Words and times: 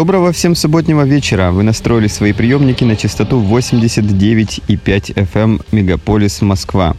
Доброго 0.00 0.32
всем 0.32 0.54
субботнего 0.54 1.02
вечера. 1.02 1.50
Вы 1.50 1.62
настроили 1.62 2.06
свои 2.06 2.32
приемники 2.32 2.84
на 2.84 2.96
частоту 2.96 3.38
89,5 3.38 4.64
FM 5.14 5.62
Мегаполис 5.72 6.40
Москва. 6.40 6.96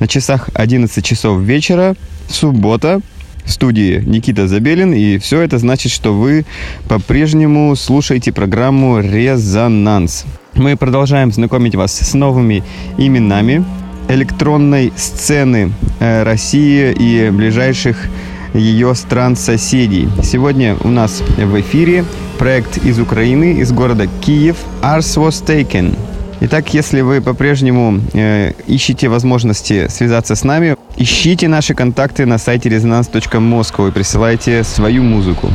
На 0.00 0.08
часах 0.08 0.48
11 0.54 1.04
часов 1.04 1.40
вечера, 1.42 1.94
суббота, 2.28 3.02
в 3.44 3.52
студии 3.52 4.02
Никита 4.04 4.48
Забелин, 4.48 4.92
и 4.92 5.18
все 5.18 5.42
это 5.42 5.58
значит, 5.58 5.92
что 5.92 6.12
вы 6.12 6.44
по-прежнему 6.88 7.76
слушаете 7.76 8.32
программу 8.32 8.98
«Резонанс». 8.98 10.24
Мы 10.54 10.76
продолжаем 10.76 11.30
знакомить 11.30 11.76
вас 11.76 11.96
с 11.96 12.14
новыми 12.14 12.64
именами 12.98 13.64
электронной 14.08 14.92
сцены 14.96 15.72
э, 16.00 16.24
России 16.24 16.92
и 16.98 17.30
ближайших 17.30 18.08
ее 18.54 18.94
стран-соседей. 18.94 20.08
Сегодня 20.22 20.76
у 20.82 20.88
нас 20.88 21.22
в 21.36 21.60
эфире 21.60 22.04
проект 22.38 22.78
из 22.78 22.98
Украины, 22.98 23.54
из 23.60 23.72
города 23.72 24.06
Киев 24.20 24.56
«Ars 24.82 25.16
was 25.16 25.44
taken». 25.44 25.96
Итак, 26.42 26.72
если 26.72 27.02
вы 27.02 27.20
по-прежнему 27.20 28.00
э, 28.14 28.52
ищете 28.66 29.08
возможности 29.08 29.88
связаться 29.88 30.34
с 30.34 30.42
нами, 30.42 30.76
ищите 30.96 31.48
наши 31.48 31.74
контакты 31.74 32.24
на 32.24 32.38
сайте 32.38 32.70
resonance.moscow 32.70 33.88
и 33.88 33.92
присылайте 33.92 34.64
свою 34.64 35.02
музыку. 35.02 35.50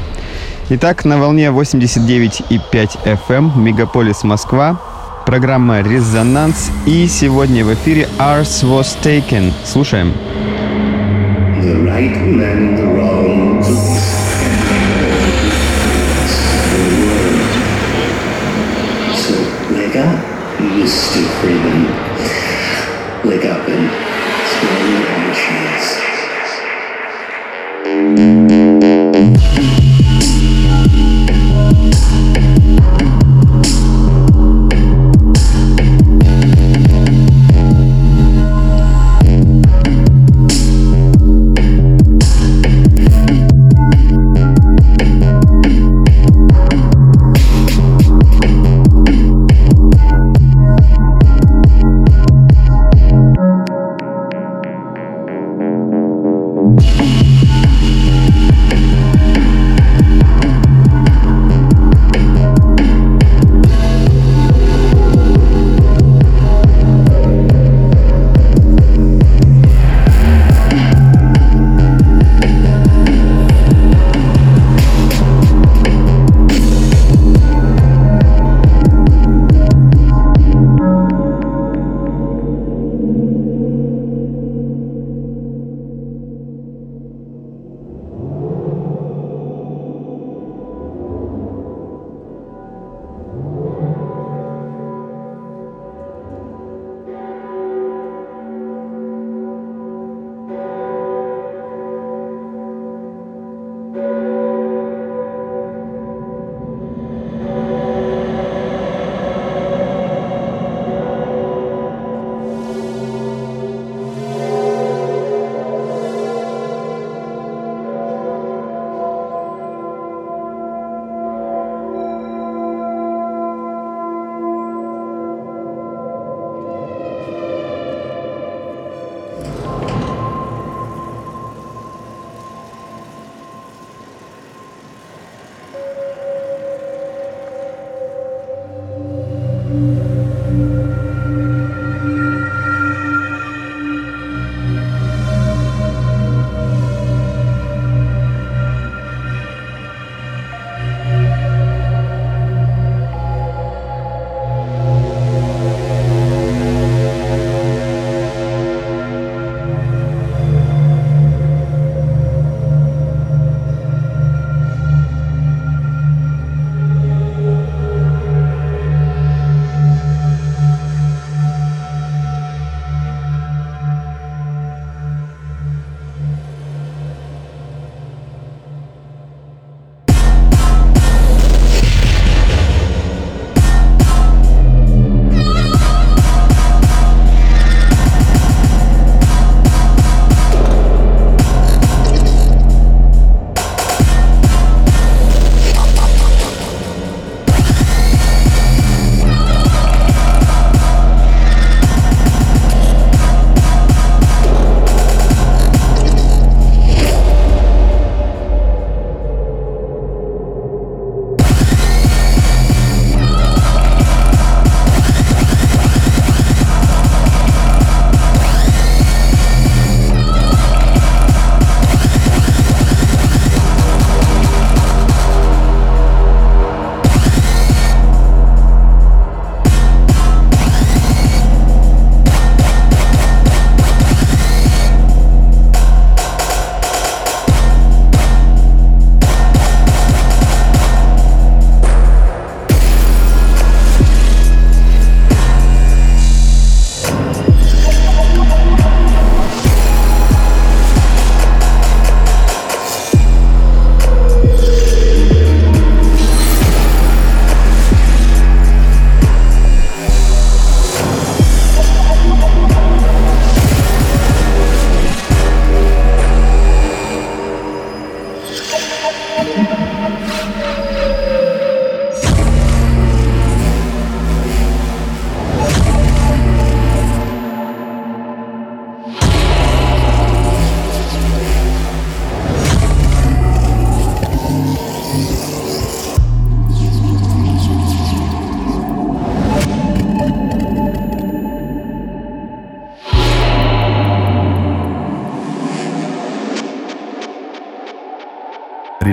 Итак, 0.69 1.03
на 1.03 1.17
волне 1.17 1.47
89,5 1.47 3.19
FM, 3.27 3.57
Мегаполис 3.57 4.23
Москва, 4.23 4.79
программа 5.25 5.81
«Резонанс» 5.81 6.69
и 6.85 7.07
сегодня 7.07 7.65
в 7.65 7.73
эфире 7.73 8.07
«Ars 8.19 8.63
was 8.63 8.95
taken». 9.03 9.51
Слушаем. 9.63 10.13
The 11.63 11.83
right 11.83 12.15
man, 12.27 12.84
Steve 20.87 21.27
Freeman. 21.41 21.85
Lick 23.23 23.45
up 23.45 23.67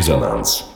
Резонанс. 0.03 0.72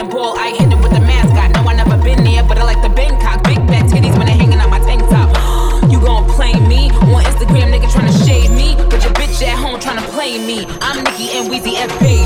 in 0.00 0.06
a 0.06 0.08
ball, 0.08 0.36
I 0.36 0.50
hit 0.50 0.72
it 0.72 0.78
with 0.82 0.92
the 0.92 1.00
mascot. 1.00 1.52
No, 1.54 1.68
I 1.70 1.74
never 1.74 1.96
been 2.02 2.22
there, 2.24 2.42
but 2.42 2.58
I 2.58 2.64
like 2.64 2.82
the 2.82 2.88
Bangkok. 2.88 3.42
Big 3.44 3.56
fat 3.68 3.86
titties 3.90 4.16
when 4.16 4.26
they 4.26 4.36
hanging 4.36 4.60
on 4.60 4.70
my 4.70 4.78
tank 4.80 5.02
top. 5.08 5.28
you 5.90 6.00
gon' 6.00 6.28
play 6.30 6.52
me 6.68 6.90
on 7.14 7.24
Instagram, 7.24 7.72
nigga 7.72 7.88
tryna 7.88 8.26
shade 8.26 8.50
me, 8.50 8.74
but 8.90 9.02
your 9.02 9.12
bitch 9.14 9.42
at 9.42 9.58
home 9.58 9.80
tryna 9.80 10.04
play 10.12 10.38
me. 10.38 10.66
I'm 10.80 11.02
Nicki 11.04 11.30
and 11.32 11.50
Weezy 11.50 11.74
F. 11.76 12.00
Baby. 12.00 12.25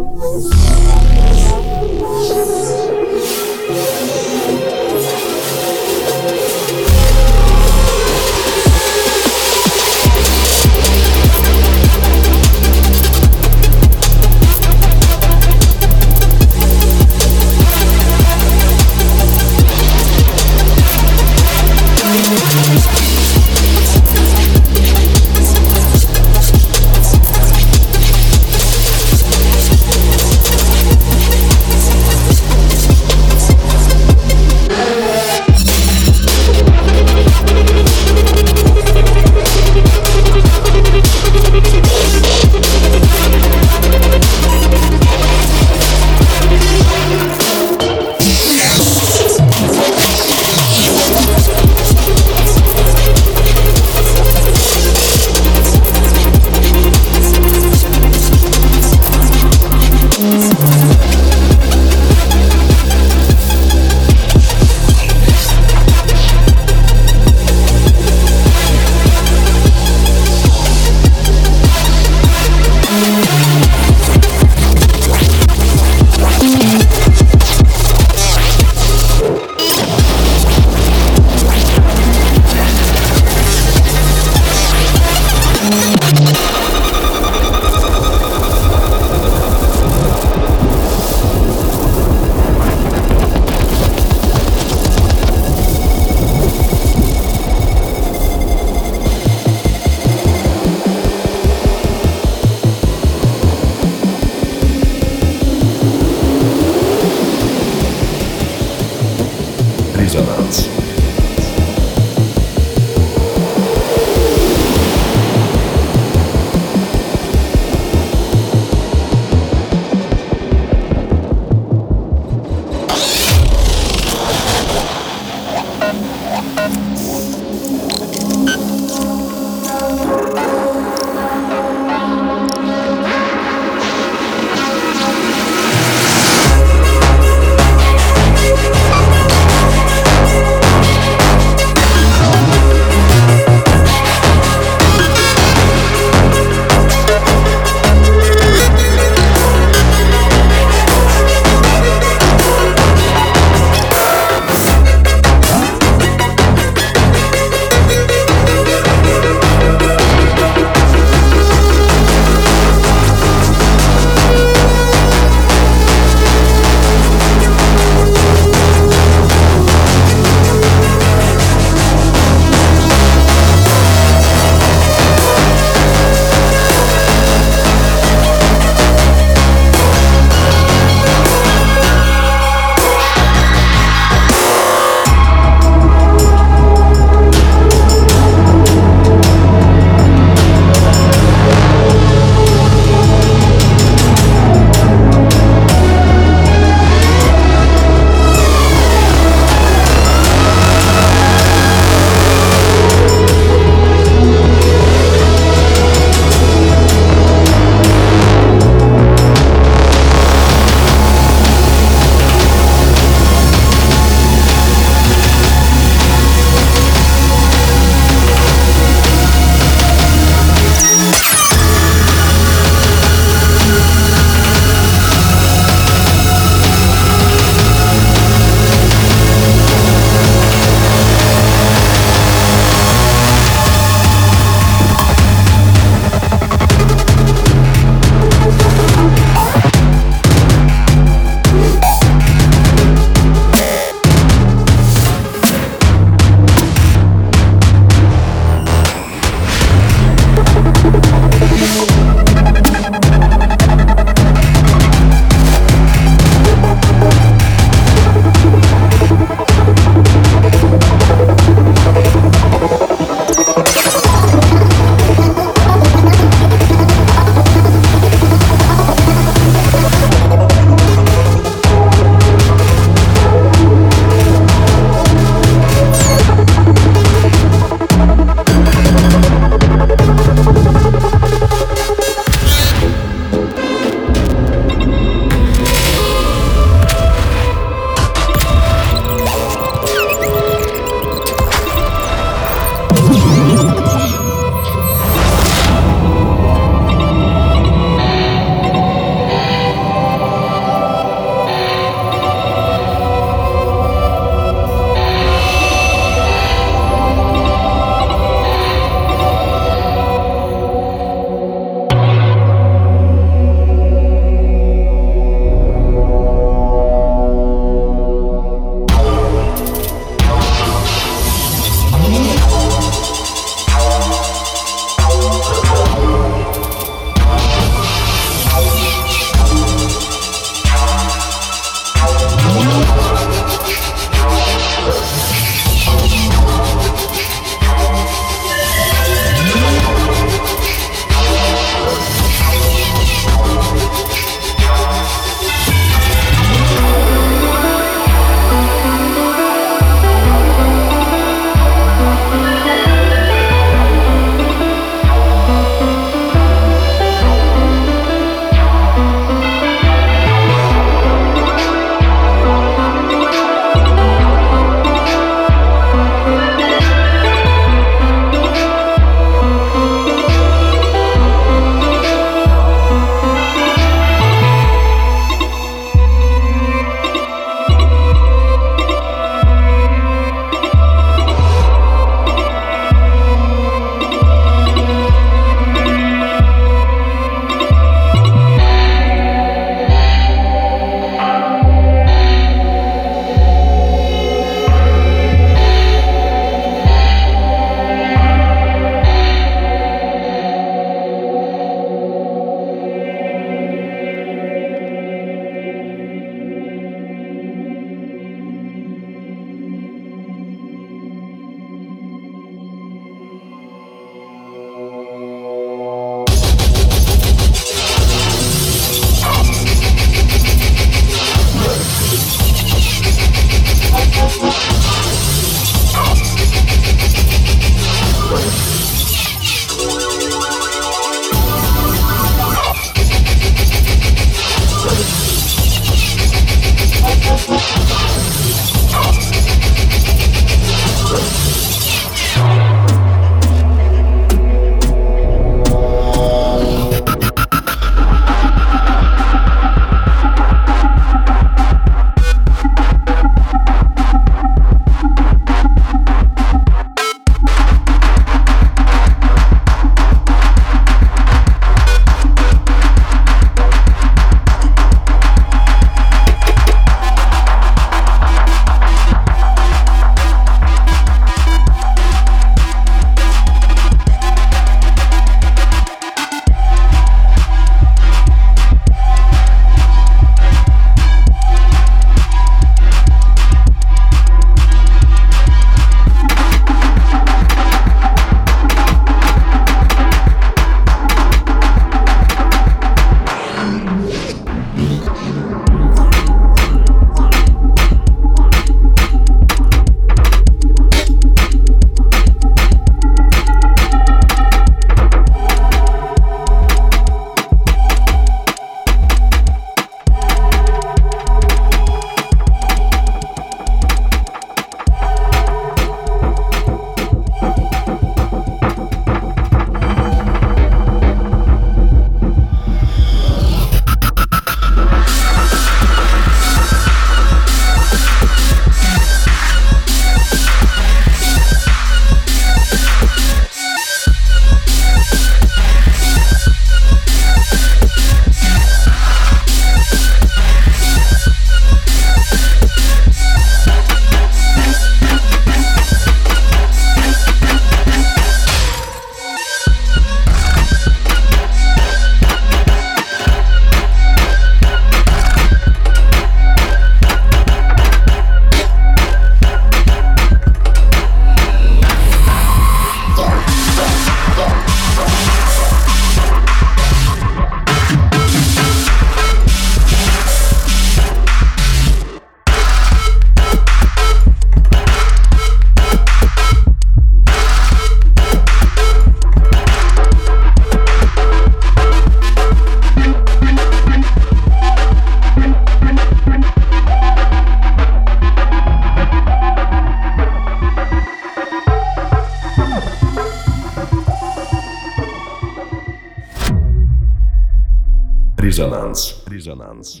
Резонанс. 598.71 599.23
Резонанс. 599.27 600.00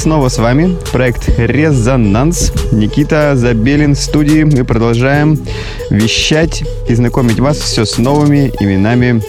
Снова 0.00 0.28
с 0.28 0.38
вами. 0.38 0.78
Проект 0.92 1.28
«Резонанс». 1.36 2.52
Никита 2.72 3.36
Забелин 3.36 3.94
в 3.94 3.98
студии. 4.00 4.44
Мы 4.44 4.64
продолжаем 4.64 5.38
вещать 5.90 6.64
и 6.88 6.94
знакомить 6.94 7.38
вас 7.38 7.58
все 7.58 7.84
с 7.84 7.98
новыми 7.98 8.50
именами 8.60 9.22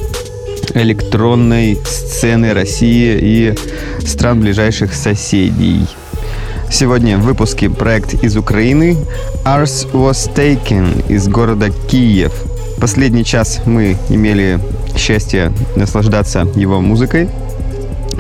электронной 0.74 1.78
сцены 1.86 2.54
России 2.54 3.20
и 3.22 3.56
стран 4.08 4.40
ближайших 4.40 4.94
соседей. 4.94 5.88
Сегодня 6.72 7.18
в 7.18 7.24
выпуске 7.24 7.70
проект 7.70 8.24
из 8.24 8.38
Украины 8.38 8.96
Ars 9.44 9.92
Was 9.92 10.34
Taken 10.34 11.12
из 11.12 11.28
города 11.28 11.70
Киев. 11.70 12.32
Последний 12.80 13.26
час 13.26 13.60
мы 13.66 13.98
имели 14.08 14.58
счастье 14.96 15.52
наслаждаться 15.76 16.48
его 16.56 16.80
музыкой. 16.80 17.28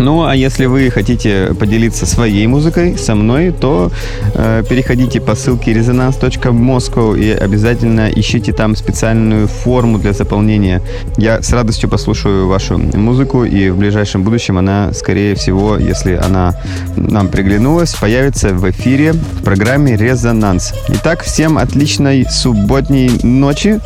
Ну, 0.02 0.26
а 0.26 0.36
если 0.36 0.66
вы 0.66 0.90
хотите 0.90 1.54
поделиться 1.54 2.08
своей 2.08 2.48
музыкой 2.48 2.98
со 2.98 3.14
мной, 3.14 3.52
то 3.52 3.92
э, 4.34 4.64
переходите 4.68 5.22
по 5.22 5.36
ссылке 5.36 5.74
resonance.moscow 5.74 7.20
и 7.20 7.30
обязательно 7.30 8.10
ищите 8.10 8.52
там 8.52 8.76
специальную 8.76 9.48
форму 9.48 10.00
для 10.00 10.14
заполнения. 10.14 10.82
Я 11.18 11.44
с 11.44 11.54
радостью 11.54 11.88
послушаю 11.88 12.48
вашу 12.48 12.80
музыку, 12.80 13.44
и 13.44 13.70
в 13.70 13.78
ближайшем 13.78 14.24
будущем 14.24 14.58
она, 14.58 14.92
скорее 14.94 15.36
всего, 15.36 15.78
если 15.78 16.16
она 16.16 16.56
нам 16.96 17.28
приглянулась, 17.28 17.94
появится 17.94 18.56
в 18.56 18.68
эфире 18.72 19.14
в 19.14 19.44
программе 19.44 19.96
«Резонанс». 19.96 20.74
Итак, 20.90 21.22
всем 21.22 21.60
отличной 21.60 22.26
субботней 22.28 23.20
ночи. 23.22 23.80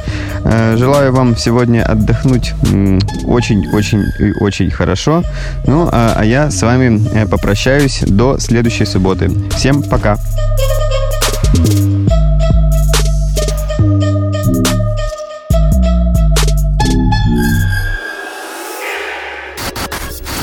Э, 0.45 0.77
желаю 0.77 1.11
вам 1.11 1.35
сегодня 1.35 1.83
отдохнуть 1.85 2.53
очень-очень 3.25 4.03
и 4.19 4.31
очень 4.39 4.71
хорошо. 4.71 5.21
Ну, 5.67 5.89
а 5.91 6.04
а 6.13 6.23
я 6.23 6.51
с 6.51 6.61
вами 6.61 7.01
э, 7.13 7.25
попрощаюсь 7.25 8.01
до 8.01 8.37
следующей 8.39 8.85
субботы. 8.85 9.31
Всем 9.51 9.81
пока! 9.83 10.17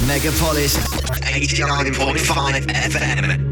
Megapolis 0.07 0.79
89.5 1.33 2.67
FM. 2.89 3.52